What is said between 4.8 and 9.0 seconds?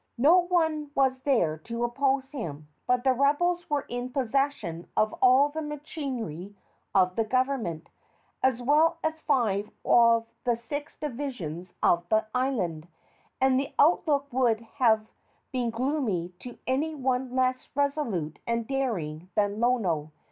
of all the machinery of the government, as well